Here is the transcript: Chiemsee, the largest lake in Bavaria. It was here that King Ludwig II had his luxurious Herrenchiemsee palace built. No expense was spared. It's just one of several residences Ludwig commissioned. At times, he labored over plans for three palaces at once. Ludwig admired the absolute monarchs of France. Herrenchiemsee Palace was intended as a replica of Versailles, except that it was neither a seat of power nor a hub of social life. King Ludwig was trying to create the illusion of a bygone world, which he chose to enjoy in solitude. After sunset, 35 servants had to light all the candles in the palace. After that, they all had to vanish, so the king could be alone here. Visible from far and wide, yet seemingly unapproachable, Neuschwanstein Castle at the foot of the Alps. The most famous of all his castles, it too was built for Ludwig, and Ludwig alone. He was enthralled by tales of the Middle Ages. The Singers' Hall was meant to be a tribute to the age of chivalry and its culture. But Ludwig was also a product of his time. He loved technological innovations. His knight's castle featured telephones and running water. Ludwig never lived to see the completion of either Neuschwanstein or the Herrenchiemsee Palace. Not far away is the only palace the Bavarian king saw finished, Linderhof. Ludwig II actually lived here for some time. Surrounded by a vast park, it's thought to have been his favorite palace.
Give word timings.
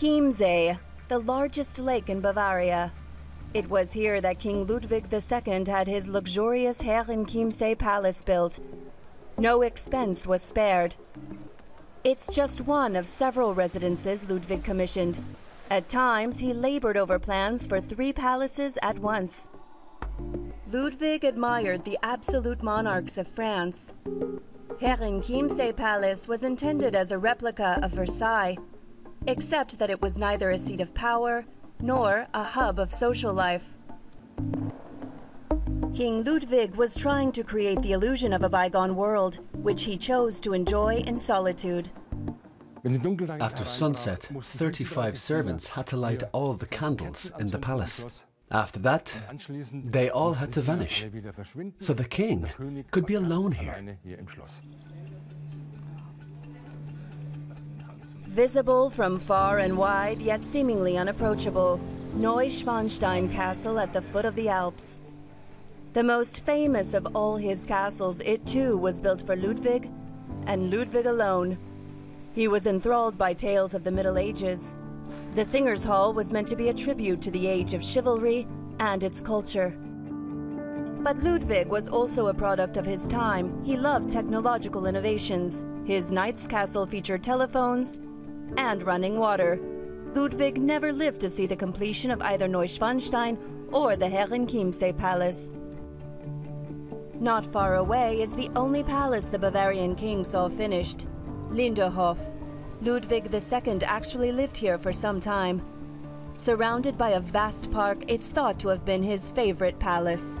Chiemsee, 0.00 0.78
the 1.08 1.18
largest 1.18 1.78
lake 1.78 2.08
in 2.08 2.22
Bavaria. 2.22 2.90
It 3.52 3.68
was 3.68 3.92
here 3.92 4.18
that 4.22 4.38
King 4.38 4.66
Ludwig 4.66 5.12
II 5.12 5.64
had 5.66 5.88
his 5.88 6.08
luxurious 6.08 6.80
Herrenchiemsee 6.80 7.76
palace 7.76 8.22
built. 8.22 8.60
No 9.36 9.60
expense 9.60 10.26
was 10.26 10.40
spared. 10.40 10.96
It's 12.02 12.34
just 12.34 12.62
one 12.62 12.96
of 12.96 13.06
several 13.06 13.54
residences 13.54 14.26
Ludwig 14.26 14.64
commissioned. 14.64 15.20
At 15.70 15.90
times, 15.90 16.38
he 16.38 16.54
labored 16.54 16.96
over 16.96 17.18
plans 17.18 17.66
for 17.66 17.78
three 17.78 18.14
palaces 18.14 18.78
at 18.80 18.98
once. 19.00 19.50
Ludwig 20.72 21.24
admired 21.24 21.84
the 21.84 21.98
absolute 22.02 22.62
monarchs 22.62 23.18
of 23.18 23.28
France. 23.28 23.92
Herrenchiemsee 24.80 25.76
Palace 25.76 26.26
was 26.26 26.42
intended 26.42 26.94
as 26.94 27.12
a 27.12 27.18
replica 27.18 27.78
of 27.82 27.90
Versailles, 27.90 28.56
except 29.26 29.78
that 29.78 29.90
it 29.90 30.00
was 30.00 30.18
neither 30.18 30.50
a 30.50 30.58
seat 30.58 30.80
of 30.80 30.94
power 30.94 31.44
nor 31.80 32.26
a 32.34 32.42
hub 32.42 32.78
of 32.78 32.92
social 32.92 33.32
life. 33.32 33.78
King 35.94 36.24
Ludwig 36.24 36.74
was 36.76 36.96
trying 36.96 37.32
to 37.32 37.42
create 37.42 37.80
the 37.82 37.92
illusion 37.92 38.32
of 38.32 38.42
a 38.42 38.48
bygone 38.48 38.94
world, 38.94 39.40
which 39.54 39.82
he 39.82 39.96
chose 39.96 40.40
to 40.40 40.52
enjoy 40.52 40.96
in 41.06 41.18
solitude. 41.18 41.90
After 43.40 43.64
sunset, 43.64 44.30
35 44.40 45.18
servants 45.18 45.68
had 45.68 45.86
to 45.88 45.96
light 45.96 46.22
all 46.32 46.54
the 46.54 46.66
candles 46.66 47.30
in 47.38 47.48
the 47.48 47.58
palace. 47.58 48.24
After 48.50 48.80
that, 48.80 49.16
they 49.72 50.10
all 50.10 50.34
had 50.34 50.52
to 50.54 50.60
vanish, 50.60 51.06
so 51.78 51.92
the 51.92 52.04
king 52.04 52.48
could 52.90 53.06
be 53.06 53.14
alone 53.14 53.52
here. 53.52 53.96
Visible 58.30 58.88
from 58.88 59.18
far 59.18 59.58
and 59.58 59.76
wide, 59.76 60.22
yet 60.22 60.44
seemingly 60.44 60.96
unapproachable, 60.96 61.80
Neuschwanstein 62.16 63.28
Castle 63.28 63.80
at 63.80 63.92
the 63.92 64.00
foot 64.00 64.24
of 64.24 64.36
the 64.36 64.48
Alps. 64.48 65.00
The 65.94 66.04
most 66.04 66.46
famous 66.46 66.94
of 66.94 67.08
all 67.16 67.36
his 67.36 67.66
castles, 67.66 68.20
it 68.20 68.46
too 68.46 68.78
was 68.78 69.00
built 69.00 69.20
for 69.20 69.34
Ludwig, 69.34 69.90
and 70.46 70.72
Ludwig 70.72 71.06
alone. 71.06 71.58
He 72.32 72.46
was 72.46 72.68
enthralled 72.68 73.18
by 73.18 73.32
tales 73.32 73.74
of 73.74 73.82
the 73.82 73.90
Middle 73.90 74.16
Ages. 74.16 74.76
The 75.34 75.44
Singers' 75.44 75.82
Hall 75.82 76.12
was 76.14 76.32
meant 76.32 76.46
to 76.50 76.56
be 76.56 76.68
a 76.68 76.74
tribute 76.74 77.20
to 77.22 77.32
the 77.32 77.48
age 77.48 77.74
of 77.74 77.82
chivalry 77.82 78.46
and 78.78 79.02
its 79.02 79.20
culture. 79.20 79.76
But 81.00 81.20
Ludwig 81.24 81.66
was 81.66 81.88
also 81.88 82.28
a 82.28 82.34
product 82.34 82.76
of 82.76 82.86
his 82.86 83.08
time. 83.08 83.60
He 83.64 83.76
loved 83.76 84.08
technological 84.08 84.86
innovations. 84.86 85.64
His 85.84 86.12
knight's 86.12 86.46
castle 86.46 86.86
featured 86.86 87.24
telephones 87.24 87.98
and 88.56 88.82
running 88.82 89.18
water. 89.18 89.58
Ludwig 90.14 90.58
never 90.60 90.92
lived 90.92 91.20
to 91.20 91.28
see 91.28 91.46
the 91.46 91.56
completion 91.56 92.10
of 92.10 92.22
either 92.22 92.48
Neuschwanstein 92.48 93.38
or 93.72 93.96
the 93.96 94.08
Herrenchiemsee 94.08 94.96
Palace. 94.96 95.52
Not 97.20 97.44
far 97.44 97.76
away 97.76 98.20
is 98.20 98.34
the 98.34 98.50
only 98.56 98.82
palace 98.82 99.26
the 99.26 99.38
Bavarian 99.38 99.94
king 99.94 100.24
saw 100.24 100.48
finished, 100.48 101.06
Linderhof. 101.50 102.18
Ludwig 102.82 103.28
II 103.32 103.78
actually 103.84 104.32
lived 104.32 104.56
here 104.56 104.78
for 104.78 104.92
some 104.92 105.20
time. 105.20 105.62
Surrounded 106.34 106.96
by 106.96 107.10
a 107.10 107.20
vast 107.20 107.70
park, 107.70 108.04
it's 108.08 108.30
thought 108.30 108.58
to 108.60 108.68
have 108.68 108.84
been 108.84 109.02
his 109.02 109.30
favorite 109.30 109.78
palace. 109.78 110.40